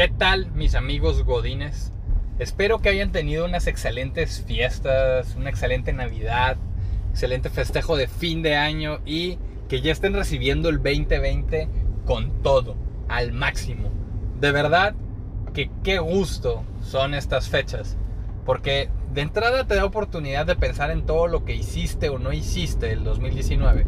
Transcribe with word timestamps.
¿Qué 0.00 0.08
tal 0.08 0.50
mis 0.52 0.74
amigos 0.76 1.24
godines? 1.24 1.92
Espero 2.38 2.78
que 2.78 2.88
hayan 2.88 3.12
tenido 3.12 3.44
unas 3.44 3.66
excelentes 3.66 4.42
fiestas, 4.46 5.36
una 5.36 5.50
excelente 5.50 5.92
Navidad, 5.92 6.56
excelente 7.10 7.50
festejo 7.50 7.98
de 7.98 8.08
fin 8.08 8.40
de 8.40 8.56
año 8.56 9.00
y 9.04 9.38
que 9.68 9.82
ya 9.82 9.92
estén 9.92 10.14
recibiendo 10.14 10.70
el 10.70 10.76
2020 10.78 11.68
con 12.06 12.42
todo, 12.42 12.76
al 13.10 13.32
máximo. 13.32 13.90
De 14.40 14.52
verdad 14.52 14.94
que 15.52 15.70
qué 15.84 15.98
gusto 15.98 16.64
son 16.80 17.12
estas 17.12 17.50
fechas, 17.50 17.98
porque 18.46 18.88
de 19.12 19.20
entrada 19.20 19.66
te 19.66 19.74
da 19.74 19.84
oportunidad 19.84 20.46
de 20.46 20.56
pensar 20.56 20.90
en 20.90 21.04
todo 21.04 21.26
lo 21.26 21.44
que 21.44 21.56
hiciste 21.56 22.08
o 22.08 22.18
no 22.18 22.32
hiciste 22.32 22.90
el 22.90 23.04
2019. 23.04 23.84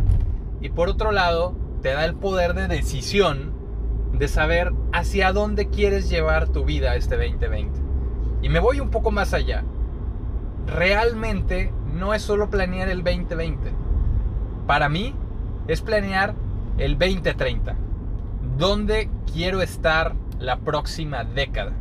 Y 0.60 0.68
por 0.68 0.90
otro 0.90 1.10
lado, 1.10 1.56
te 1.80 1.94
da 1.94 2.04
el 2.04 2.16
poder 2.16 2.52
de 2.52 2.68
decisión 2.68 3.61
de 4.22 4.28
saber 4.28 4.72
hacia 4.92 5.32
dónde 5.32 5.68
quieres 5.68 6.08
llevar 6.08 6.46
tu 6.46 6.64
vida 6.64 6.94
este 6.94 7.16
2020. 7.16 7.80
Y 8.40 8.50
me 8.50 8.60
voy 8.60 8.78
un 8.78 8.88
poco 8.88 9.10
más 9.10 9.34
allá. 9.34 9.64
Realmente 10.64 11.72
no 11.92 12.14
es 12.14 12.22
solo 12.22 12.48
planear 12.48 12.88
el 12.88 13.02
2020. 13.02 13.72
Para 14.68 14.88
mí 14.88 15.16
es 15.66 15.80
planear 15.80 16.36
el 16.78 17.00
2030. 17.00 17.74
¿Dónde 18.56 19.10
quiero 19.32 19.60
estar 19.60 20.14
la 20.38 20.60
próxima 20.60 21.24
década? 21.24 21.72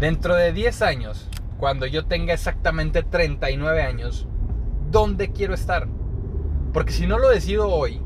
Dentro 0.00 0.34
de 0.34 0.52
10 0.52 0.82
años, 0.82 1.28
cuando 1.58 1.86
yo 1.86 2.06
tenga 2.06 2.34
exactamente 2.34 3.04
39 3.04 3.82
años, 3.82 4.26
¿dónde 4.90 5.30
quiero 5.30 5.54
estar? 5.54 5.86
Porque 6.72 6.90
si 6.90 7.06
no 7.06 7.20
lo 7.20 7.28
decido 7.28 7.68
hoy 7.68 8.02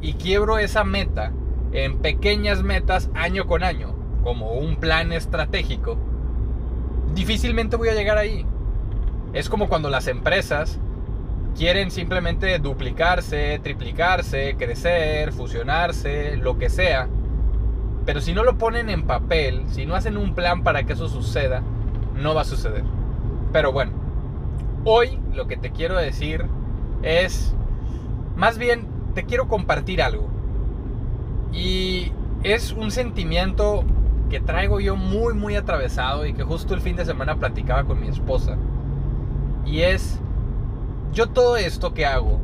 y 0.00 0.14
quiebro 0.14 0.58
esa 0.58 0.82
meta, 0.82 1.30
en 1.76 1.98
pequeñas 1.98 2.62
metas 2.62 3.10
año 3.14 3.46
con 3.46 3.62
año, 3.62 3.94
como 4.24 4.52
un 4.52 4.76
plan 4.76 5.12
estratégico, 5.12 5.98
difícilmente 7.14 7.76
voy 7.76 7.90
a 7.90 7.94
llegar 7.94 8.16
ahí. 8.16 8.46
Es 9.34 9.50
como 9.50 9.68
cuando 9.68 9.90
las 9.90 10.06
empresas 10.06 10.80
quieren 11.54 11.90
simplemente 11.90 12.58
duplicarse, 12.58 13.60
triplicarse, 13.62 14.56
crecer, 14.56 15.32
fusionarse, 15.32 16.38
lo 16.38 16.56
que 16.56 16.70
sea. 16.70 17.08
Pero 18.06 18.22
si 18.22 18.32
no 18.32 18.42
lo 18.42 18.56
ponen 18.56 18.88
en 18.88 19.02
papel, 19.02 19.64
si 19.68 19.84
no 19.84 19.94
hacen 19.96 20.16
un 20.16 20.34
plan 20.34 20.62
para 20.62 20.84
que 20.84 20.94
eso 20.94 21.08
suceda, 21.08 21.62
no 22.14 22.34
va 22.34 22.40
a 22.40 22.44
suceder. 22.44 22.84
Pero 23.52 23.72
bueno, 23.72 23.92
hoy 24.84 25.18
lo 25.34 25.46
que 25.46 25.58
te 25.58 25.72
quiero 25.72 25.98
decir 25.98 26.46
es, 27.02 27.54
más 28.34 28.56
bien, 28.56 28.86
te 29.14 29.24
quiero 29.24 29.46
compartir 29.46 30.00
algo. 30.00 30.35
Y 31.56 32.12
es 32.42 32.72
un 32.72 32.90
sentimiento 32.90 33.84
que 34.28 34.40
traigo 34.40 34.78
yo 34.78 34.94
muy, 34.94 35.34
muy 35.34 35.56
atravesado 35.56 36.26
y 36.26 36.34
que 36.34 36.42
justo 36.42 36.74
el 36.74 36.80
fin 36.80 36.96
de 36.96 37.04
semana 37.04 37.36
platicaba 37.36 37.84
con 37.84 38.00
mi 38.00 38.08
esposa. 38.08 38.58
Y 39.64 39.80
es, 39.80 40.20
yo 41.12 41.28
todo 41.28 41.56
esto 41.56 41.94
que 41.94 42.04
hago, 42.04 42.40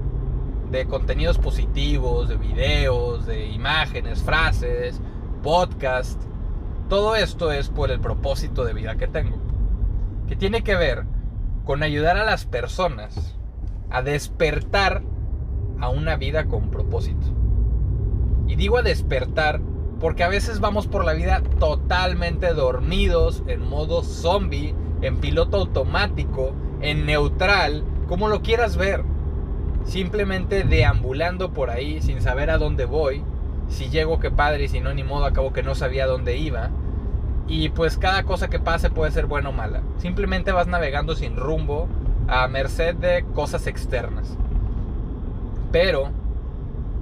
de 0.70 0.86
contenidos 0.86 1.38
positivos, 1.38 2.30
de 2.30 2.36
videos, 2.36 3.26
de 3.26 3.48
imágenes, 3.48 4.22
frases, 4.22 5.00
podcast, 5.42 6.20
todo 6.88 7.14
esto 7.14 7.52
es 7.52 7.68
por 7.68 7.90
el 7.90 8.00
propósito 8.00 8.64
de 8.64 8.72
vida 8.72 8.96
que 8.96 9.08
tengo. 9.08 9.36
Que 10.26 10.36
tiene 10.36 10.62
que 10.62 10.74
ver 10.74 11.04
con 11.64 11.82
ayudar 11.82 12.16
a 12.16 12.24
las 12.24 12.46
personas 12.46 13.36
a 13.90 14.00
despertar 14.00 15.02
a 15.80 15.90
una 15.90 16.16
vida 16.16 16.46
con 16.46 16.70
propósito. 16.70 17.41
Y 18.52 18.56
digo 18.56 18.76
a 18.76 18.82
despertar 18.82 19.62
porque 19.98 20.24
a 20.24 20.28
veces 20.28 20.60
vamos 20.60 20.86
por 20.86 21.06
la 21.06 21.14
vida 21.14 21.42
totalmente 21.58 22.52
dormidos, 22.52 23.42
en 23.46 23.66
modo 23.66 24.02
zombie, 24.02 24.74
en 25.00 25.16
piloto 25.16 25.56
automático, 25.56 26.52
en 26.82 27.06
neutral, 27.06 27.82
como 28.08 28.28
lo 28.28 28.42
quieras 28.42 28.76
ver. 28.76 29.04
Simplemente 29.86 30.64
deambulando 30.64 31.54
por 31.54 31.70
ahí 31.70 32.02
sin 32.02 32.20
saber 32.20 32.50
a 32.50 32.58
dónde 32.58 32.84
voy. 32.84 33.24
Si 33.68 33.88
llego, 33.88 34.20
qué 34.20 34.30
padre, 34.30 34.64
y 34.64 34.68
si 34.68 34.80
no, 34.80 34.92
ni 34.92 35.02
modo, 35.02 35.24
acabo 35.24 35.54
que 35.54 35.62
no 35.62 35.74
sabía 35.74 36.06
dónde 36.06 36.36
iba. 36.36 36.68
Y 37.48 37.70
pues 37.70 37.96
cada 37.96 38.24
cosa 38.24 38.50
que 38.50 38.60
pase 38.60 38.90
puede 38.90 39.12
ser 39.12 39.24
buena 39.24 39.48
o 39.48 39.52
mala. 39.52 39.80
Simplemente 39.96 40.52
vas 40.52 40.66
navegando 40.66 41.16
sin 41.16 41.36
rumbo 41.36 41.88
a 42.28 42.46
merced 42.48 42.96
de 42.96 43.24
cosas 43.32 43.66
externas. 43.66 44.36
Pero 45.70 46.10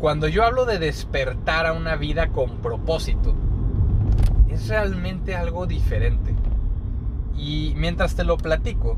cuando 0.00 0.28
yo 0.28 0.44
hablo 0.44 0.64
de 0.64 0.78
despertar 0.78 1.66
a 1.66 1.74
una 1.74 1.94
vida 1.96 2.28
con 2.28 2.62
propósito, 2.62 3.34
es 4.48 4.66
realmente 4.68 5.36
algo 5.36 5.66
diferente. 5.66 6.34
Y 7.36 7.74
mientras 7.76 8.16
te 8.16 8.24
lo 8.24 8.38
platico, 8.38 8.96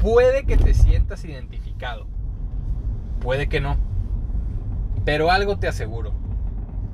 puede 0.00 0.46
que 0.46 0.56
te 0.56 0.72
sientas 0.72 1.24
identificado, 1.24 2.06
puede 3.20 3.48
que 3.48 3.60
no, 3.60 3.76
pero 5.04 5.32
algo 5.32 5.58
te 5.58 5.66
aseguro. 5.66 6.12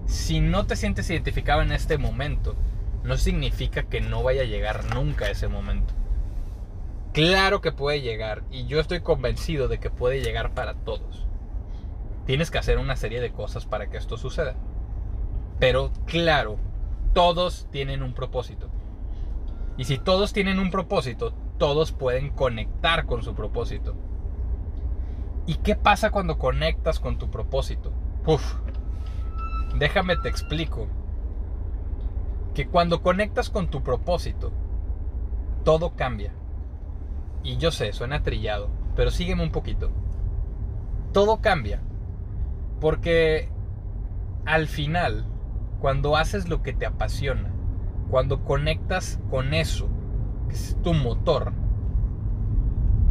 Si 0.07 0.41
no 0.41 0.65
te 0.65 0.75
sientes 0.75 1.09
identificado 1.11 1.61
en 1.61 1.73
este 1.73 1.99
momento, 1.99 2.57
no 3.05 3.19
significa 3.19 3.83
que 3.83 4.01
no 4.01 4.23
vaya 4.23 4.43
a 4.43 4.47
llegar 4.47 4.95
nunca 4.95 5.31
ese 5.31 5.47
momento. 5.47 5.93
Claro 7.13 7.61
que 7.61 7.71
puede 7.71 8.01
llegar 8.01 8.45
y 8.51 8.65
yo 8.65 8.81
estoy 8.81 9.01
convencido 9.01 9.69
de 9.69 9.79
que 9.79 9.91
puede 9.91 10.23
llegar 10.23 10.55
para 10.55 10.73
todos. 10.73 11.30
Tienes 12.31 12.53
que 12.53 12.59
hacer 12.59 12.79
una 12.79 12.95
serie 12.95 13.21
de 13.21 13.33
cosas 13.33 13.67
para 13.67 13.91
que 13.91 13.97
esto 13.97 14.17
suceda. 14.17 14.55
Pero 15.59 15.91
claro, 16.07 16.59
todos 17.13 17.67
tienen 17.73 18.05
un 18.05 18.15
propósito. 18.15 18.69
Y 19.77 19.83
si 19.83 19.99
todos 19.99 20.33
tienen 20.33 20.61
un 20.61 20.71
propósito, 20.71 21.33
todos 21.59 21.91
pueden 21.91 22.31
conectar 22.31 23.07
con 23.07 23.25
su 23.25 23.35
propósito. 23.35 23.97
¿Y 25.45 25.57
qué 25.57 25.75
pasa 25.75 26.13
cuando 26.13 26.39
conectas 26.39 27.01
con 27.01 27.19
tu 27.19 27.33
propósito? 27.33 27.91
Uf, 28.25 28.55
déjame 29.77 30.17
te 30.17 30.29
explico. 30.29 30.87
Que 32.55 32.69
cuando 32.69 33.03
conectas 33.03 33.51
con 33.51 33.71
tu 33.71 33.83
propósito, 33.83 34.53
todo 35.65 35.97
cambia. 35.97 36.33
Y 37.43 37.57
yo 37.57 37.73
sé, 37.73 37.93
suena 37.93 38.23
trillado, 38.23 38.69
pero 38.95 39.11
sígueme 39.11 39.43
un 39.43 39.51
poquito. 39.51 39.91
Todo 41.13 41.41
cambia. 41.41 41.83
Porque 42.81 43.49
al 44.47 44.67
final, 44.67 45.27
cuando 45.81 46.17
haces 46.17 46.49
lo 46.49 46.63
que 46.63 46.73
te 46.73 46.87
apasiona, 46.87 47.51
cuando 48.11 48.43
conectas 48.45 49.21
con 49.31 49.55
eso, 49.55 49.89
que 50.49 50.55
es 50.55 50.77
tu 50.83 50.95
motor, 50.95 51.53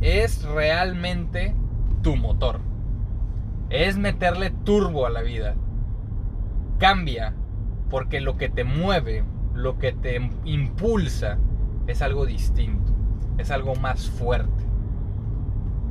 es 0.02 0.44
realmente 0.44 1.56
tu 2.02 2.16
motor. 2.16 2.62
Es 3.70 3.98
meterle 3.98 4.50
turbo 4.50 5.06
a 5.06 5.10
la 5.10 5.22
vida. 5.22 5.56
Cambia 6.80 7.36
porque 7.90 8.22
lo 8.22 8.38
que 8.38 8.50
te 8.50 8.64
mueve, 8.64 9.24
lo 9.54 9.78
que 9.78 9.92
te 9.92 10.30
impulsa, 10.46 11.38
es 11.88 12.02
algo 12.02 12.26
distinto, 12.26 12.94
es 13.38 13.52
algo 13.52 13.76
más 13.76 14.10
fuerte. 14.10 14.69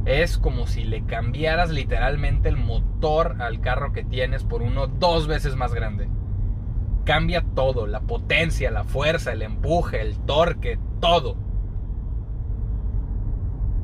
Es 0.08 0.38
como 0.38 0.66
si 0.66 0.84
le 0.84 1.04
cambiaras 1.04 1.68
literalmente 1.68 2.48
el 2.48 2.56
motor 2.56 3.42
al 3.42 3.60
carro 3.60 3.92
que 3.92 4.04
tienes 4.04 4.42
por 4.42 4.62
uno 4.62 4.86
dos 4.86 5.26
veces 5.26 5.54
más 5.54 5.74
grande. 5.74 6.08
Cambia 7.04 7.44
todo, 7.54 7.86
la 7.86 8.00
potencia, 8.00 8.70
la 8.70 8.84
fuerza, 8.84 9.32
el 9.32 9.42
empuje, 9.42 10.00
el 10.00 10.18
torque, 10.20 10.78
todo. 11.00 11.36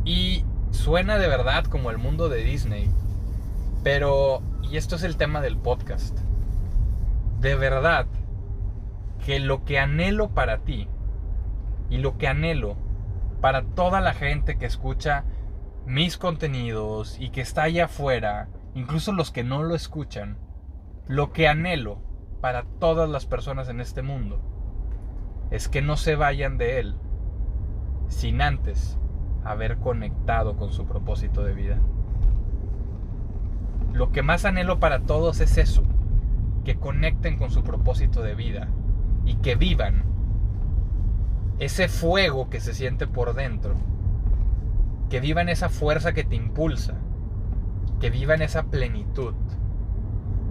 Y 0.07 0.47
suena 0.71 1.19
de 1.19 1.29
verdad 1.29 1.67
como 1.67 1.91
el 1.91 1.99
mundo 1.99 2.31
de 2.31 2.43
Disney. 2.43 2.91
Pero, 3.83 4.41
y 4.63 4.79
esto 4.79 4.97
es 4.97 5.03
el 5.03 5.19
tema 5.19 5.43
del 5.43 5.59
podcast. 5.59 6.19
De 7.41 7.55
verdad 7.55 8.07
que 9.27 9.41
lo 9.41 9.67
que 9.67 9.79
anhelo 9.79 10.31
para 10.31 10.61
ti 10.61 10.89
y 11.91 11.99
lo 11.99 12.17
que 12.17 12.29
anhelo 12.29 12.79
para 13.43 13.63
toda 13.63 14.01
la 14.01 14.15
gente 14.15 14.57
que 14.57 14.65
escucha 14.65 15.25
mis 15.87 16.17
contenidos 16.17 17.19
y 17.21 17.31
que 17.31 17.41
está 17.41 17.65
allá 17.65 17.87
afuera, 17.87 18.49
incluso 18.75 19.13
los 19.13 19.31
que 19.31 19.45
no 19.45 19.63
lo 19.63 19.75
escuchan, 19.75 20.39
lo 21.07 21.33
que 21.33 21.49
anhelo 21.49 21.99
para 22.41 22.65
todas 22.79 23.09
las 23.09 23.27
personas 23.27 23.69
en 23.69 23.81
este 23.81 24.03
mundo 24.03 24.41
es 25.51 25.69
que 25.69 25.83
no 25.83 25.97
se 25.97 26.17
vayan 26.17 26.57
de 26.59 26.81
él 26.81 26.95
sin 28.09 28.41
antes 28.41 28.99
haber 29.45 29.77
conectado 29.79 30.57
con 30.57 30.73
su 30.73 30.87
propósito 30.87 31.45
de 31.45 31.53
vida. 31.53 31.79
Lo 33.93 34.11
que 34.11 34.23
más 34.23 34.45
anhelo 34.45 34.81
para 34.81 35.01
todos 35.01 35.41
es 35.41 35.59
eso, 35.59 35.85
que 36.65 36.77
conecten 36.77 37.37
con 37.37 37.51
su 37.51 37.63
propósito 37.63 38.23
de 38.23 38.35
vida 38.35 38.69
y 39.25 39.37
que 39.37 39.55
vivan 39.55 40.05
ese 41.59 41.89
fuego 41.89 42.49
que 42.49 42.61
se 42.61 42.75
siente 42.75 43.07
por 43.07 43.35
dentro 43.35 43.77
que 45.09 45.21
vivan 45.21 45.49
esa 45.49 45.69
fuerza 45.69 46.13
que 46.13 46.25
te 46.25 46.37
impulsa, 46.37 46.95
que 48.01 48.11
vivan 48.11 48.43
esa 48.43 48.65
plenitud, 48.65 49.35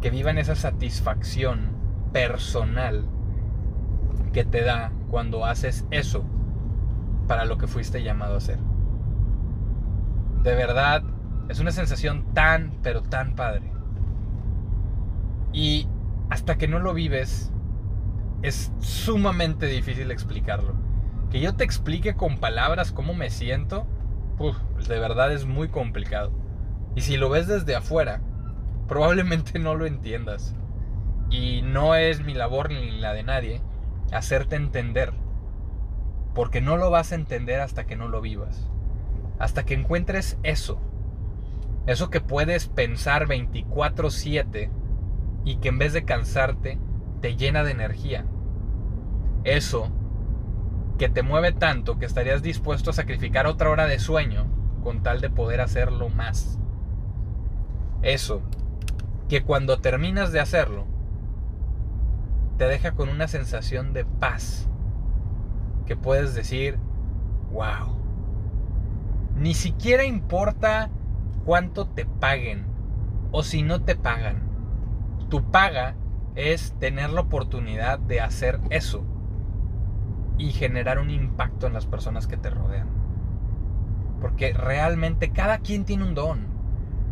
que 0.01 0.09
vivan 0.09 0.37
esa 0.37 0.55
satisfacción 0.55 1.71
personal, 2.11 3.05
que 4.31 4.43
te 4.43 4.63
da 4.63 4.91
cuando 5.09 5.45
haces 5.45 5.85
eso 5.91 6.25
para 7.27 7.45
lo 7.45 7.57
que 7.57 7.67
fuiste 7.67 8.03
llamado 8.03 8.35
a 8.35 8.37
hacer. 8.37 8.59
De 10.43 10.55
verdad, 10.55 11.03
es 11.49 11.59
una 11.59 11.71
sensación 11.71 12.33
tan, 12.33 12.77
pero 12.81 13.01
tan 13.01 13.35
padre. 13.35 13.71
Y 15.53 15.87
hasta 16.29 16.57
que 16.57 16.67
no 16.67 16.79
lo 16.79 16.93
vives, 16.93 17.51
es 18.41 18.71
sumamente 18.79 19.67
difícil 19.67 20.11
explicarlo. 20.11 20.73
Que 21.31 21.39
yo 21.39 21.55
te 21.55 21.63
explique 21.63 22.15
con 22.15 22.37
palabras 22.37 22.91
cómo 22.91 23.13
me 23.13 23.29
siento, 23.29 23.87
de 24.87 24.99
verdad 24.99 25.31
es 25.31 25.45
muy 25.45 25.69
complicado. 25.69 26.31
Y 26.95 27.01
si 27.01 27.17
lo 27.17 27.29
ves 27.29 27.47
desde 27.47 27.75
afuera, 27.75 28.21
probablemente 28.87 29.59
no 29.59 29.75
lo 29.75 29.85
entiendas. 29.85 30.55
Y 31.29 31.61
no 31.63 31.95
es 31.95 32.23
mi 32.23 32.33
labor 32.33 32.69
ni 32.69 32.91
la 32.99 33.13
de 33.13 33.23
nadie 33.23 33.61
hacerte 34.11 34.55
entender. 34.55 35.13
Porque 36.35 36.61
no 36.61 36.77
lo 36.77 36.89
vas 36.89 37.11
a 37.11 37.15
entender 37.15 37.59
hasta 37.59 37.85
que 37.85 37.95
no 37.95 38.07
lo 38.07 38.21
vivas. 38.21 38.69
Hasta 39.39 39.65
que 39.65 39.73
encuentres 39.73 40.37
eso. 40.43 40.79
Eso 41.85 42.09
que 42.09 42.21
puedes 42.21 42.67
pensar 42.67 43.27
24/7 43.27 44.69
y 45.43 45.57
que 45.57 45.69
en 45.69 45.79
vez 45.79 45.93
de 45.93 46.05
cansarte, 46.05 46.79
te 47.21 47.35
llena 47.35 47.63
de 47.63 47.71
energía. 47.71 48.25
Eso 49.43 49.89
que 50.97 51.09
te 51.09 51.23
mueve 51.23 51.51
tanto 51.51 51.97
que 51.97 52.05
estarías 52.05 52.41
dispuesto 52.41 52.91
a 52.91 52.93
sacrificar 52.93 53.47
otra 53.47 53.69
hora 53.69 53.85
de 53.87 53.99
sueño 53.99 54.45
con 54.83 55.01
tal 55.01 55.21
de 55.21 55.29
poder 55.29 55.61
hacerlo 55.61 56.09
más. 56.09 56.59
Eso 58.01 58.41
que 59.29 59.43
cuando 59.43 59.79
terminas 59.79 60.31
de 60.31 60.39
hacerlo, 60.39 60.85
te 62.57 62.65
deja 62.65 62.91
con 62.91 63.09
una 63.09 63.27
sensación 63.27 63.93
de 63.93 64.05
paz. 64.05 64.69
Que 65.85 65.95
puedes 65.95 66.35
decir, 66.35 66.77
wow. 67.51 67.97
Ni 69.35 69.53
siquiera 69.53 70.03
importa 70.03 70.89
cuánto 71.45 71.87
te 71.87 72.05
paguen 72.05 72.65
o 73.31 73.43
si 73.43 73.63
no 73.63 73.81
te 73.81 73.95
pagan. 73.95 74.43
Tu 75.29 75.41
paga 75.49 75.95
es 76.35 76.73
tener 76.79 77.09
la 77.09 77.21
oportunidad 77.21 77.99
de 77.99 78.21
hacer 78.21 78.59
eso 78.69 79.03
y 80.37 80.51
generar 80.51 80.99
un 80.99 81.09
impacto 81.09 81.67
en 81.67 81.73
las 81.73 81.85
personas 81.85 82.27
que 82.27 82.37
te 82.37 82.49
rodean. 82.49 82.87
Porque 84.21 84.53
realmente 84.53 85.31
cada 85.31 85.59
quien 85.59 85.85
tiene 85.85 86.03
un 86.03 86.15
don. 86.15 86.47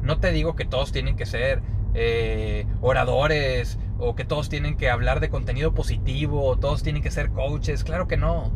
No 0.01 0.19
te 0.19 0.31
digo 0.31 0.55
que 0.55 0.65
todos 0.65 0.91
tienen 0.91 1.15
que 1.15 1.25
ser 1.25 1.61
eh, 1.93 2.65
oradores 2.81 3.77
o 3.99 4.15
que 4.15 4.25
todos 4.25 4.49
tienen 4.49 4.77
que 4.77 4.89
hablar 4.89 5.19
de 5.19 5.29
contenido 5.29 5.73
positivo 5.73 6.45
o 6.45 6.57
todos 6.57 6.83
tienen 6.83 7.03
que 7.03 7.11
ser 7.11 7.31
coaches. 7.31 7.83
Claro 7.83 8.07
que 8.07 8.17
no. 8.17 8.51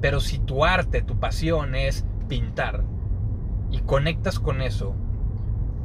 Pero 0.00 0.20
si 0.20 0.38
tu 0.38 0.64
arte, 0.64 1.02
tu 1.02 1.18
pasión 1.18 1.74
es 1.74 2.04
pintar 2.28 2.84
y 3.70 3.80
conectas 3.80 4.38
con 4.38 4.60
eso 4.60 4.94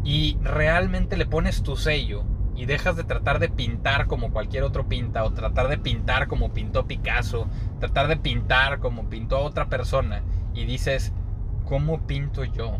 y 0.04 0.38
realmente 0.42 1.18
le 1.18 1.26
pones 1.26 1.64
tu 1.64 1.76
sello 1.76 2.24
y 2.60 2.66
dejas 2.66 2.98
de 2.98 3.06
tratar 3.06 3.40
de 3.40 3.48
pintar 3.48 4.08
como 4.08 4.34
cualquier 4.34 4.64
otro 4.64 4.90
pinta 4.90 5.24
o 5.24 5.32
tratar 5.32 5.70
de 5.70 5.78
pintar 5.78 6.28
como 6.28 6.52
pintó 6.52 6.88
Picasso, 6.88 7.48
tratar 7.80 8.10
de 8.10 8.18
pintar 8.18 8.80
como 8.80 9.10
pintó 9.10 9.40
otra 9.40 9.70
persona 9.70 10.24
y 10.54 10.66
dices, 10.66 11.14
¿cómo 11.64 12.06
pinto 12.06 12.44
yo? 12.44 12.80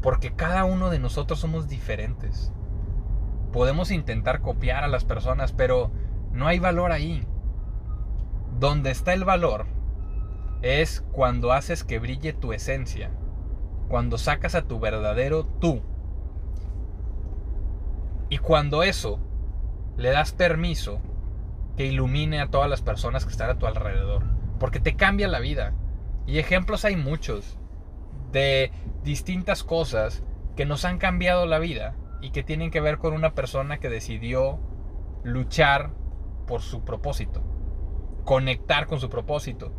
Porque 0.00 0.34
cada 0.34 0.64
uno 0.64 0.88
de 0.88 0.98
nosotros 0.98 1.38
somos 1.38 1.68
diferentes. 1.68 2.54
Podemos 3.52 3.90
intentar 3.90 4.40
copiar 4.40 4.82
a 4.82 4.88
las 4.88 5.04
personas, 5.04 5.52
pero 5.52 5.90
no 6.32 6.46
hay 6.46 6.58
valor 6.58 6.92
ahí. 6.92 7.26
Donde 8.58 8.92
está 8.92 9.12
el 9.12 9.24
valor 9.24 9.66
es 10.62 11.04
cuando 11.12 11.52
haces 11.52 11.84
que 11.84 11.98
brille 11.98 12.32
tu 12.32 12.54
esencia, 12.54 13.10
cuando 13.88 14.16
sacas 14.16 14.54
a 14.54 14.62
tu 14.62 14.80
verdadero 14.80 15.44
tú 15.44 15.82
y 18.28 18.38
cuando 18.38 18.82
eso 18.82 19.20
le 19.96 20.10
das 20.10 20.32
permiso 20.32 21.00
que 21.76 21.86
ilumine 21.86 22.40
a 22.40 22.48
todas 22.48 22.68
las 22.68 22.82
personas 22.82 23.24
que 23.24 23.30
están 23.30 23.50
a 23.50 23.58
tu 23.58 23.66
alrededor, 23.66 24.24
porque 24.58 24.80
te 24.80 24.96
cambia 24.96 25.28
la 25.28 25.40
vida. 25.40 25.74
Y 26.26 26.38
ejemplos 26.38 26.84
hay 26.84 26.96
muchos 26.96 27.58
de 28.32 28.72
distintas 29.04 29.62
cosas 29.62 30.24
que 30.56 30.66
nos 30.66 30.84
han 30.84 30.98
cambiado 30.98 31.46
la 31.46 31.58
vida 31.58 31.94
y 32.20 32.30
que 32.30 32.42
tienen 32.42 32.70
que 32.70 32.80
ver 32.80 32.98
con 32.98 33.12
una 33.12 33.34
persona 33.34 33.78
que 33.78 33.88
decidió 33.88 34.58
luchar 35.22 35.90
por 36.46 36.62
su 36.62 36.84
propósito, 36.84 37.42
conectar 38.24 38.86
con 38.86 38.98
su 38.98 39.08
propósito. 39.08 39.72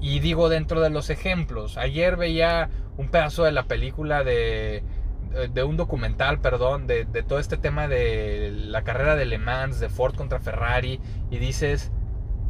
Y 0.00 0.20
digo 0.20 0.48
dentro 0.48 0.80
de 0.80 0.90
los 0.90 1.10
ejemplos, 1.10 1.76
ayer 1.76 2.16
veía 2.16 2.70
un 2.96 3.08
pedazo 3.08 3.44
de 3.44 3.52
la 3.52 3.64
película 3.64 4.24
de 4.24 4.82
de 5.30 5.62
un 5.62 5.76
documental, 5.76 6.40
perdón, 6.40 6.86
de, 6.86 7.04
todo 7.04 7.38
este 7.38 7.56
tema 7.56 7.86
de 7.86 8.50
la 8.52 8.82
carrera 8.82 9.14
de 9.14 9.26
Le 9.26 9.38
Mans, 9.38 9.78
de 9.78 9.88
Ford 9.88 10.14
contra 10.16 10.40
Ferrari, 10.40 11.00
y 11.30 11.38
dices, 11.38 11.92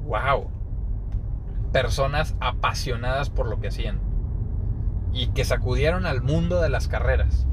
wow, 0.05 0.51
personas 1.73 2.37
apasionadas 2.41 3.29
por 3.29 3.49
lo 3.49 3.61
que 3.61 3.69
hacían 3.69 4.01
y 5.13 5.29
que 5.29 5.45
sacudieron 5.45 6.07
al 6.07 6.23
mundo 6.23 6.61
de 6.61 6.71
las 6.71 6.89
carreras. 6.89 7.47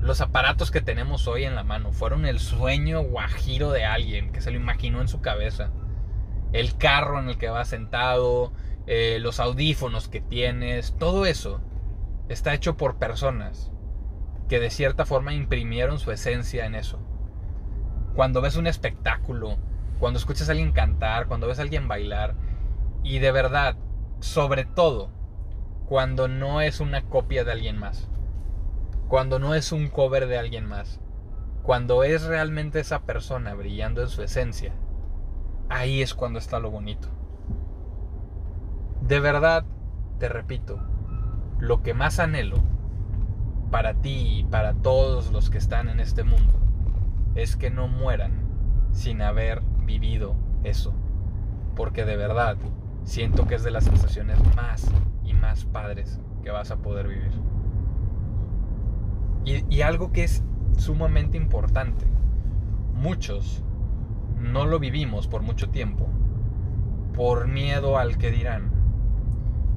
Los 0.00 0.20
aparatos 0.20 0.70
que 0.70 0.80
tenemos 0.80 1.26
hoy 1.26 1.44
en 1.44 1.54
la 1.54 1.62
mano 1.62 1.92
fueron 1.92 2.26
el 2.26 2.38
sueño 2.38 3.02
guajiro 3.02 3.70
de 3.70 3.84
alguien 3.84 4.32
que 4.32 4.40
se 4.40 4.50
lo 4.50 4.56
imaginó 4.56 5.00
en 5.00 5.08
su 5.08 5.20
cabeza. 5.20 5.70
El 6.52 6.76
carro 6.76 7.18
en 7.18 7.28
el 7.28 7.38
que 7.38 7.48
vas 7.48 7.68
sentado, 7.68 8.52
eh, 8.86 9.18
los 9.20 9.40
audífonos 9.40 10.08
que 10.08 10.20
tienes, 10.20 10.96
todo 10.98 11.26
eso 11.26 11.60
está 12.30 12.54
hecho 12.54 12.76
por 12.76 12.96
personas 12.96 13.72
que 14.48 14.60
de 14.60 14.70
cierta 14.70 15.04
forma 15.04 15.34
imprimieron 15.34 15.98
su 15.98 16.12
esencia 16.12 16.64
en 16.64 16.76
eso. 16.76 17.00
Cuando 18.14 18.40
ves 18.40 18.54
un 18.54 18.68
espectáculo, 18.68 19.58
cuando 19.98 20.18
escuchas 20.18 20.48
a 20.48 20.52
alguien 20.52 20.70
cantar, 20.70 21.26
cuando 21.26 21.48
ves 21.48 21.58
a 21.58 21.62
alguien 21.62 21.88
bailar, 21.88 22.36
y 23.02 23.18
de 23.18 23.32
verdad, 23.32 23.76
sobre 24.20 24.64
todo, 24.64 25.10
cuando 25.86 26.28
no 26.28 26.60
es 26.60 26.78
una 26.78 27.02
copia 27.02 27.42
de 27.42 27.50
alguien 27.50 27.76
más, 27.76 28.08
cuando 29.08 29.40
no 29.40 29.54
es 29.54 29.72
un 29.72 29.88
cover 29.88 30.28
de 30.28 30.38
alguien 30.38 30.66
más, 30.66 31.00
cuando 31.64 32.04
es 32.04 32.22
realmente 32.22 32.78
esa 32.78 33.02
persona 33.02 33.54
brillando 33.54 34.02
en 34.02 34.08
su 34.08 34.22
esencia, 34.22 34.72
ahí 35.68 36.00
es 36.00 36.14
cuando 36.14 36.38
está 36.38 36.60
lo 36.60 36.70
bonito. 36.70 37.08
De 39.00 39.18
verdad, 39.18 39.64
te 40.18 40.28
repito, 40.28 40.80
lo 41.60 41.82
que 41.82 41.94
más 41.94 42.18
anhelo 42.18 42.58
para 43.70 43.94
ti 43.94 44.38
y 44.38 44.44
para 44.44 44.74
todos 44.74 45.30
los 45.30 45.50
que 45.50 45.58
están 45.58 45.88
en 45.88 46.00
este 46.00 46.24
mundo 46.24 46.54
es 47.34 47.56
que 47.56 47.70
no 47.70 47.86
mueran 47.86 48.32
sin 48.92 49.22
haber 49.22 49.62
vivido 49.84 50.34
eso. 50.64 50.92
Porque 51.76 52.04
de 52.04 52.16
verdad 52.16 52.56
siento 53.04 53.46
que 53.46 53.54
es 53.54 53.62
de 53.62 53.70
las 53.70 53.84
sensaciones 53.84 54.38
más 54.56 54.90
y 55.24 55.34
más 55.34 55.64
padres 55.64 56.20
que 56.42 56.50
vas 56.50 56.70
a 56.70 56.78
poder 56.78 57.08
vivir. 57.08 57.32
Y, 59.44 59.80
algo 59.80 60.12
que 60.12 60.24
es 60.24 60.44
sumamente 60.76 61.36
importante. 61.36 62.06
Muchos 62.94 63.64
no 64.38 64.66
lo 64.66 64.78
vivimos 64.78 65.26
por 65.26 65.42
mucho 65.42 65.70
tiempo 65.70 66.08
por 67.14 67.48
miedo 67.48 67.98
al 67.98 68.16
que 68.18 68.30
dirán 68.30 68.70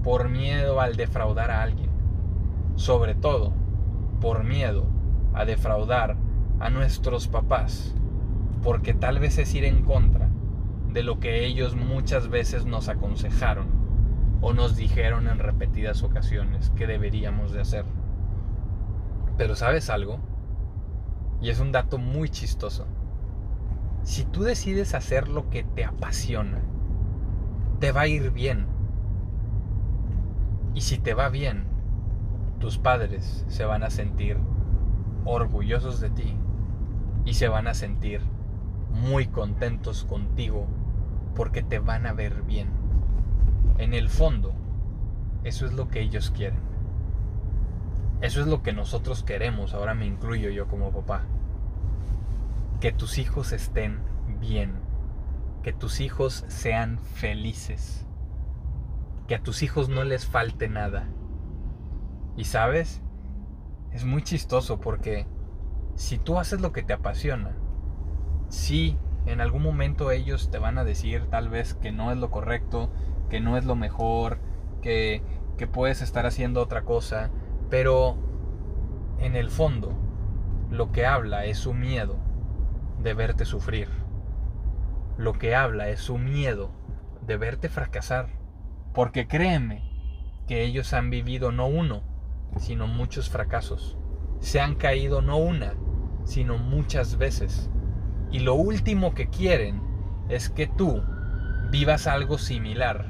por 0.03 0.29
miedo 0.29 0.81
al 0.81 0.95
defraudar 0.97 1.49
a 1.49 1.63
alguien, 1.63 1.89
sobre 2.75 3.15
todo 3.15 3.53
por 4.19 4.43
miedo 4.43 4.85
a 5.33 5.45
defraudar 5.45 6.17
a 6.59 6.69
nuestros 6.69 7.27
papás, 7.27 7.95
porque 8.61 8.93
tal 8.93 9.19
vez 9.19 9.37
es 9.37 9.53
ir 9.55 9.65
en 9.65 9.83
contra 9.83 10.29
de 10.91 11.03
lo 11.03 11.19
que 11.19 11.45
ellos 11.45 11.75
muchas 11.75 12.29
veces 12.29 12.65
nos 12.65 12.89
aconsejaron 12.89 13.67
o 14.41 14.53
nos 14.53 14.75
dijeron 14.75 15.27
en 15.27 15.39
repetidas 15.39 16.03
ocasiones 16.03 16.69
que 16.71 16.85
deberíamos 16.85 17.53
de 17.53 17.61
hacer. 17.61 17.85
Pero 19.37 19.55
¿sabes 19.55 19.89
algo? 19.89 20.19
Y 21.41 21.49
es 21.49 21.59
un 21.59 21.71
dato 21.71 21.97
muy 21.97 22.29
chistoso. 22.29 22.85
Si 24.03 24.25
tú 24.25 24.43
decides 24.43 24.93
hacer 24.93 25.29
lo 25.29 25.49
que 25.49 25.63
te 25.63 25.85
apasiona, 25.85 26.61
te 27.79 27.91
va 27.91 28.01
a 28.01 28.07
ir 28.07 28.31
bien 28.31 28.67
y 30.73 30.81
si 30.81 30.97
te 30.97 31.13
va 31.13 31.29
bien, 31.29 31.65
tus 32.59 32.77
padres 32.77 33.45
se 33.47 33.65
van 33.65 33.83
a 33.83 33.89
sentir 33.89 34.37
orgullosos 35.25 35.99
de 35.99 36.09
ti 36.09 36.35
y 37.25 37.33
se 37.35 37.47
van 37.47 37.67
a 37.67 37.73
sentir 37.73 38.21
muy 38.89 39.27
contentos 39.27 40.05
contigo 40.05 40.67
porque 41.35 41.61
te 41.61 41.79
van 41.79 42.05
a 42.05 42.13
ver 42.13 42.43
bien. 42.43 42.69
En 43.77 43.93
el 43.93 44.09
fondo, 44.09 44.53
eso 45.43 45.65
es 45.65 45.73
lo 45.73 45.89
que 45.89 46.01
ellos 46.01 46.31
quieren. 46.31 46.59
Eso 48.21 48.39
es 48.39 48.47
lo 48.47 48.63
que 48.63 48.71
nosotros 48.71 49.23
queremos, 49.23 49.73
ahora 49.73 49.93
me 49.93 50.05
incluyo 50.05 50.49
yo 50.49 50.67
como 50.67 50.91
papá. 50.91 51.23
Que 52.79 52.91
tus 52.91 53.17
hijos 53.17 53.51
estén 53.51 53.99
bien, 54.39 54.71
que 55.61 55.73
tus 55.73 55.99
hijos 55.99 56.45
sean 56.47 56.99
felices, 56.99 58.05
que 59.27 59.35
a 59.35 59.43
tus 59.43 59.63
hijos 59.63 59.89
no 59.89 60.03
les 60.03 60.25
falte 60.25 60.69
nada. 60.69 61.07
Y 62.35 62.45
sabes, 62.45 63.01
es 63.91 64.05
muy 64.05 64.23
chistoso 64.23 64.79
porque 64.79 65.27
si 65.95 66.17
tú 66.17 66.39
haces 66.39 66.61
lo 66.61 66.71
que 66.71 66.83
te 66.83 66.93
apasiona, 66.93 67.55
sí, 68.49 68.97
en 69.25 69.39
algún 69.39 69.63
momento 69.63 70.11
ellos 70.11 70.49
te 70.51 70.57
van 70.57 70.77
a 70.77 70.83
decir 70.83 71.27
tal 71.29 71.49
vez 71.49 71.75
que 71.75 71.91
no 71.91 72.11
es 72.11 72.17
lo 72.17 72.31
correcto, 72.31 72.89
que 73.29 73.39
no 73.39 73.57
es 73.57 73.65
lo 73.65 73.75
mejor, 73.75 74.39
que, 74.81 75.23
que 75.57 75.67
puedes 75.67 76.01
estar 76.01 76.25
haciendo 76.25 76.61
otra 76.61 76.83
cosa, 76.83 77.29
pero 77.69 78.17
en 79.19 79.35
el 79.35 79.49
fondo 79.49 79.93
lo 80.69 80.91
que 80.91 81.05
habla 81.05 81.45
es 81.45 81.59
su 81.59 81.73
miedo 81.73 82.17
de 83.01 83.13
verte 83.13 83.45
sufrir. 83.45 83.89
Lo 85.17 85.33
que 85.33 85.55
habla 85.55 85.89
es 85.89 85.99
su 85.99 86.17
miedo 86.17 86.71
de 87.21 87.37
verte 87.37 87.69
fracasar. 87.69 88.42
Porque 88.93 89.27
créeme 89.27 89.83
que 90.47 90.63
ellos 90.63 90.93
han 90.93 91.09
vivido 91.09 91.51
no 91.51 91.67
uno, 91.67 92.03
sino 92.57 92.87
muchos 92.87 93.29
fracasos. 93.29 93.97
Se 94.39 94.59
han 94.59 94.75
caído 94.75 95.21
no 95.21 95.37
una, 95.37 95.73
sino 96.25 96.57
muchas 96.57 97.17
veces. 97.17 97.69
Y 98.31 98.39
lo 98.39 98.55
último 98.55 99.13
que 99.13 99.29
quieren 99.29 99.81
es 100.29 100.49
que 100.49 100.67
tú 100.67 101.03
vivas 101.71 102.07
algo 102.07 102.37
similar, 102.37 103.07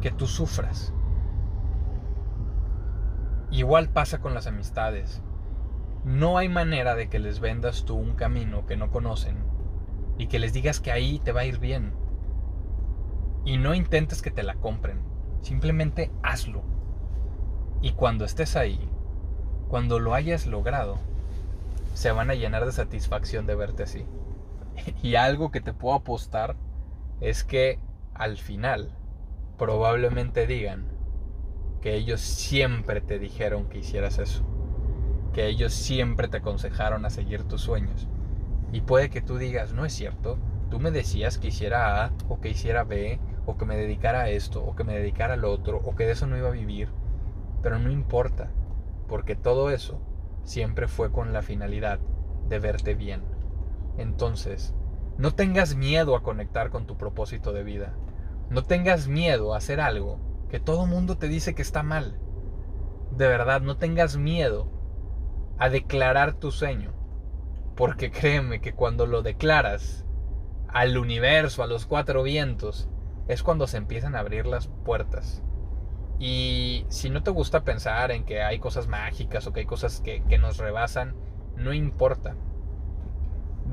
que 0.00 0.10
tú 0.10 0.26
sufras. 0.26 0.94
Igual 3.50 3.90
pasa 3.90 4.20
con 4.20 4.32
las 4.32 4.46
amistades. 4.46 5.22
No 6.04 6.38
hay 6.38 6.48
manera 6.48 6.94
de 6.94 7.08
que 7.08 7.18
les 7.18 7.40
vendas 7.40 7.84
tú 7.84 7.96
un 7.96 8.14
camino 8.14 8.64
que 8.64 8.76
no 8.76 8.90
conocen 8.90 9.44
y 10.16 10.28
que 10.28 10.38
les 10.38 10.52
digas 10.52 10.80
que 10.80 10.92
ahí 10.92 11.18
te 11.18 11.32
va 11.32 11.40
a 11.40 11.46
ir 11.46 11.58
bien. 11.58 11.92
Y 13.44 13.58
no 13.58 13.74
intentes 13.74 14.22
que 14.22 14.30
te 14.30 14.42
la 14.42 14.54
compren, 14.54 15.09
simplemente 15.42 16.10
hazlo. 16.22 16.62
Y 17.80 17.92
cuando 17.92 18.24
estés 18.24 18.56
ahí, 18.56 18.80
cuando 19.68 19.98
lo 19.98 20.14
hayas 20.14 20.46
logrado, 20.46 20.98
se 21.94 22.12
van 22.12 22.30
a 22.30 22.34
llenar 22.34 22.66
de 22.66 22.72
satisfacción 22.72 23.46
de 23.46 23.54
verte 23.54 23.84
así. 23.84 24.04
Y 25.02 25.16
algo 25.16 25.50
que 25.50 25.60
te 25.60 25.72
puedo 25.72 25.94
apostar 25.94 26.56
es 27.20 27.44
que 27.44 27.78
al 28.14 28.38
final 28.38 28.90
probablemente 29.58 30.46
digan 30.46 30.86
que 31.80 31.94
ellos 31.94 32.20
siempre 32.20 33.00
te 33.00 33.18
dijeron 33.18 33.68
que 33.68 33.78
hicieras 33.78 34.18
eso 34.18 34.44
que 35.32 35.46
ellos 35.46 35.72
siempre 35.72 36.28
te 36.28 36.38
aconsejaron 36.38 37.04
a 37.04 37.10
seguir 37.10 37.44
tus 37.44 37.62
sueños. 37.62 38.08
Y 38.72 38.82
puede 38.82 39.10
que 39.10 39.20
tú 39.20 39.38
digas, 39.38 39.72
no 39.72 39.84
es 39.84 39.92
cierto, 39.92 40.38
tú 40.70 40.78
me 40.78 40.90
decías 40.90 41.38
que 41.38 41.48
hiciera 41.48 42.04
A 42.04 42.12
o 42.28 42.40
que 42.40 42.50
hiciera 42.50 42.84
B 42.84 43.18
o 43.50 43.56
que 43.58 43.66
me 43.66 43.76
dedicara 43.76 44.22
a 44.22 44.28
esto 44.28 44.64
o 44.64 44.74
que 44.76 44.84
me 44.84 44.96
dedicara 44.96 45.34
al 45.34 45.44
otro 45.44 45.80
o 45.84 45.94
que 45.94 46.06
de 46.06 46.12
eso 46.12 46.26
no 46.26 46.36
iba 46.36 46.48
a 46.48 46.52
vivir. 46.52 46.88
Pero 47.62 47.78
no 47.78 47.90
importa, 47.90 48.50
porque 49.08 49.36
todo 49.36 49.70
eso 49.70 50.00
siempre 50.44 50.88
fue 50.88 51.12
con 51.12 51.32
la 51.32 51.42
finalidad 51.42 52.00
de 52.48 52.58
verte 52.58 52.94
bien. 52.94 53.22
Entonces, 53.98 54.74
no 55.18 55.34
tengas 55.34 55.74
miedo 55.74 56.16
a 56.16 56.22
conectar 56.22 56.70
con 56.70 56.86
tu 56.86 56.96
propósito 56.96 57.52
de 57.52 57.62
vida. 57.62 57.94
No 58.48 58.62
tengas 58.64 59.08
miedo 59.08 59.52
a 59.52 59.58
hacer 59.58 59.80
algo 59.80 60.18
que 60.48 60.60
todo 60.60 60.86
mundo 60.86 61.18
te 61.18 61.28
dice 61.28 61.54
que 61.54 61.62
está 61.62 61.82
mal. 61.82 62.18
De 63.16 63.28
verdad, 63.28 63.60
no 63.60 63.76
tengas 63.76 64.16
miedo 64.16 64.68
a 65.58 65.68
declarar 65.68 66.34
tu 66.34 66.50
sueño. 66.50 66.92
Porque 67.76 68.10
créeme 68.10 68.60
que 68.60 68.72
cuando 68.72 69.06
lo 69.06 69.22
declaras 69.22 70.04
al 70.68 70.96
universo, 70.96 71.62
a 71.62 71.66
los 71.66 71.86
cuatro 71.86 72.22
vientos, 72.22 72.88
es 73.28 73.42
cuando 73.42 73.66
se 73.66 73.76
empiezan 73.76 74.14
a 74.14 74.20
abrir 74.20 74.46
las 74.46 74.68
puertas. 74.68 75.42
Y 76.18 76.84
si 76.90 77.08
no 77.08 77.22
te 77.22 77.30
gusta 77.30 77.64
pensar 77.64 78.10
en 78.10 78.24
que 78.24 78.42
hay 78.42 78.58
cosas 78.58 78.88
mágicas 78.88 79.46
o 79.46 79.52
que 79.52 79.60
hay 79.60 79.66
cosas 79.66 80.02
que, 80.02 80.22
nos 80.38 80.58
rebasan, 80.58 81.14
no 81.56 81.72
importa. 81.72 82.36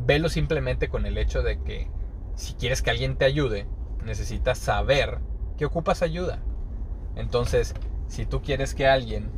Velo 0.06 0.30
simplemente 0.30 0.88
con 0.88 1.06
el 1.06 1.18
hecho 1.18 1.42
de 1.42 1.62
que 1.62 1.89
si 2.36 2.54
quieres 2.54 2.82
que 2.82 2.92
alguien 2.92 3.18
te 3.18 3.25
ayude, 3.25 3.68
necesitas 4.06 4.58
saber 4.58 5.20
que 5.58 5.66
ocupas 5.66 6.01
ayuda. 6.01 6.39
Entonces, 7.16 7.74
si 8.08 8.25
tú 8.25 8.42
quieres 8.42 8.74
que 8.74 8.88
alguien 8.88 9.30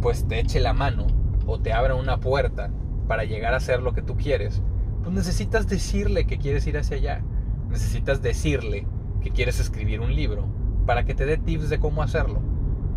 pues 0.00 0.28
te 0.28 0.38
eche 0.38 0.60
la 0.60 0.72
mano 0.72 1.08
o 1.46 1.58
te 1.58 1.72
abra 1.72 1.96
una 1.96 2.20
puerta 2.20 2.70
para 3.08 3.24
llegar 3.24 3.54
a 3.54 3.56
hacer 3.56 3.82
lo 3.82 3.94
que 3.94 4.02
tú 4.02 4.16
quieres, 4.16 4.62
pues 5.02 5.12
necesitas 5.12 5.66
decirle 5.66 6.26
que 6.26 6.38
quieres 6.38 6.66
ir 6.66 6.78
hacia 6.78 6.98
allá. 6.98 7.24
Necesitas 7.68 8.22
decirle 8.22 8.86
que 9.22 9.30
quieres 9.30 9.60
escribir 9.60 10.00
un 10.00 10.14
libro 10.14 10.46
para 10.86 11.04
que 11.04 11.14
te 11.14 11.26
dé 11.26 11.36
tips 11.36 11.68
de 11.68 11.78
cómo 11.78 12.02
hacerlo. 12.02 12.40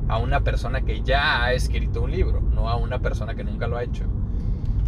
A 0.07 0.17
una 0.17 0.41
persona 0.41 0.81
que 0.81 1.01
ya 1.01 1.43
ha 1.43 1.53
escrito 1.53 2.01
un 2.01 2.11
libro, 2.11 2.41
no 2.41 2.69
a 2.69 2.75
una 2.75 2.99
persona 2.99 3.35
que 3.35 3.43
nunca 3.43 3.67
lo 3.67 3.77
ha 3.77 3.83
hecho. 3.83 4.05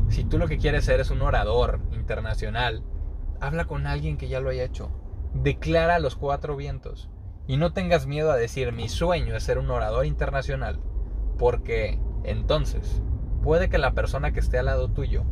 Si 0.10 0.24
tú 0.24 0.38
lo 0.38 0.48
que 0.48 0.58
quieres 0.58 0.86
ser 0.86 1.00
es 1.00 1.12
un 1.12 1.22
orador 1.22 1.80
internacional, 1.94 2.84
habla 3.40 3.66
con 3.66 3.88
alguien 3.88 4.18
que 4.18 4.28
ya 4.28 4.40
lo 4.40 4.50
haya 4.50 4.63
hecho. 4.63 4.90
Declara 5.34 6.00
los 6.00 6.16
cuatro 6.16 6.56
vientos. 6.56 7.10
Y 7.48 7.58
no 7.58 7.74
tengas 7.74 8.08
miedo 8.08 8.32
a 8.32 8.38
decir, 8.38 8.72
mi 8.72 8.88
sueño 8.88 9.36
es 9.36 9.44
ser 9.44 9.58
un 9.58 9.70
orador 9.70 10.06
internacional. 10.06 10.80
Porque 11.38 12.00
entonces 12.24 13.02
puede 13.42 13.70
que 13.70 13.78
la 13.78 13.94
persona 13.94 14.32
que 14.32 14.40
esté 14.40 14.60
al 14.60 14.68
lado 14.68 14.90
tuyo 14.90 15.24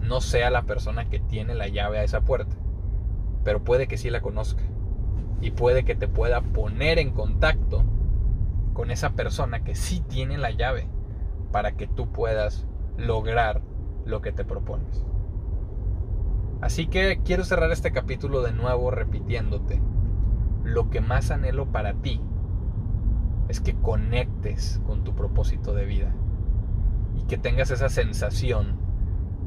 no 0.00 0.20
sea 0.20 0.50
la 0.50 0.62
persona 0.62 1.08
que 1.08 1.20
tiene 1.20 1.54
la 1.54 1.68
llave 1.68 1.98
a 1.98 2.04
esa 2.04 2.22
puerta, 2.22 2.56
pero 3.46 3.62
puede 3.62 3.86
que 3.86 3.96
sí 3.96 4.10
la 4.10 4.22
conozca. 4.22 4.64
Y 5.40 5.52
puede 5.52 5.84
que 5.84 5.94
te 5.94 6.08
pueda 6.08 6.40
poner 6.40 6.98
en 6.98 7.12
contacto 7.12 7.84
con 8.72 8.90
esa 8.90 9.10
persona 9.10 9.62
que 9.62 9.76
sí 9.76 10.00
tiene 10.00 10.36
la 10.36 10.50
llave 10.50 10.88
para 11.52 11.76
que 11.76 11.86
tú 11.86 12.10
puedas 12.10 12.66
lograr 12.98 13.62
lo 14.04 14.20
que 14.20 14.32
te 14.32 14.44
propones. 14.44 15.06
Así 16.60 16.88
que 16.88 17.20
quiero 17.24 17.44
cerrar 17.44 17.70
este 17.70 17.92
capítulo 17.92 18.42
de 18.42 18.50
nuevo 18.50 18.90
repitiéndote, 18.90 19.80
lo 20.64 20.90
que 20.90 21.00
más 21.00 21.30
anhelo 21.30 21.66
para 21.66 21.94
ti 21.94 22.20
es 23.46 23.60
que 23.60 23.76
conectes 23.76 24.80
con 24.88 25.04
tu 25.04 25.14
propósito 25.14 25.72
de 25.72 25.84
vida 25.84 26.12
y 27.14 27.22
que 27.26 27.38
tengas 27.38 27.70
esa 27.70 27.90
sensación 27.90 28.76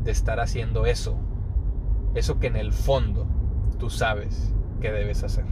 de 0.06 0.12
estar 0.12 0.40
haciendo 0.40 0.86
eso, 0.86 1.18
eso 2.16 2.40
que 2.40 2.48
en 2.48 2.56
el 2.56 2.72
fondo 2.72 3.28
tú 3.80 3.90
sabes 3.90 4.52
que 4.82 4.92
debes 4.92 5.24
hacer. 5.24 5.46